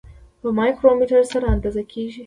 په 0.41 0.47
مایکرومتر 0.59 1.21
سره 1.33 1.45
اندازه 1.55 1.81
کیږي. 1.91 2.19